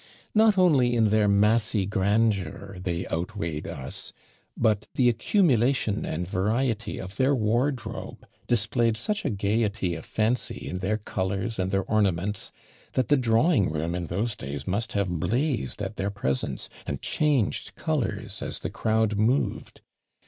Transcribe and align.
Not 0.33 0.57
only 0.57 0.95
in 0.95 1.09
their 1.11 1.27
massy 1.27 1.85
grandeur 1.85 2.77
they 2.81 3.05
outweighed 3.09 3.67
us, 3.67 4.13
but 4.57 4.87
the 4.95 5.09
accumulation 5.09 6.05
and 6.07 6.27
variety 6.27 6.97
of 6.97 7.17
their 7.17 7.35
wardrobe 7.35 8.25
displayed 8.47 8.97
such 8.97 9.25
a 9.25 9.29
gaiety 9.29 9.93
of 9.93 10.03
fancy 10.03 10.57
in 10.67 10.79
their 10.79 10.97
colours 10.97 11.59
and 11.59 11.69
their 11.69 11.83
ornaments, 11.83 12.51
that 12.93 13.09
the 13.09 13.15
drawing 13.15 13.69
room 13.69 13.93
in 13.93 14.07
those 14.07 14.35
days 14.35 14.65
must 14.67 14.93
have 14.93 15.19
blazed 15.19 15.83
at 15.83 15.97
their 15.97 16.09
presence, 16.09 16.67
and 16.87 17.03
changed 17.03 17.75
colours 17.75 18.41
as 18.41 18.57
the 18.61 18.71
crowd 18.71 19.15
moved. 19.17 19.81